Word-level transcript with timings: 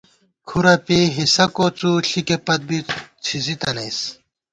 کُھرَہ 0.47 0.75
پېئی 0.85 1.05
حصہ 1.17 1.45
کوڅُو 1.55 1.91
ݪِکےپت 2.09 2.61
بی 2.67 2.79
څھسِی 3.23 3.55
تنَئیس 3.61 3.99